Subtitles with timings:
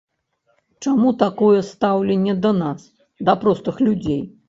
[0.85, 2.91] Чаму такое стаўленне да нас,
[3.27, 4.23] да простых людзей?